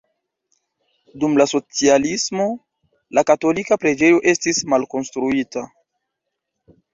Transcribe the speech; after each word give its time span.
Dum 1.23 1.35
la 1.41 1.45
socialismo 1.51 2.47
la 3.17 3.25
katolika 3.33 3.77
preĝejo 3.85 4.23
estis 4.33 4.63
malkonstruita. 4.75 5.65